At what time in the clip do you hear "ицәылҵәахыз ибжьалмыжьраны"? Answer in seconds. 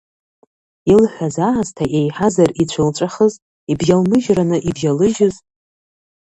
2.61-4.57